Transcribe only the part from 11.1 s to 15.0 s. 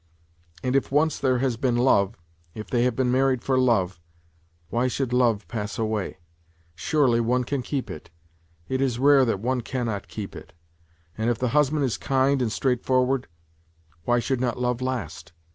And if the husband is kind and straightforward, why should not love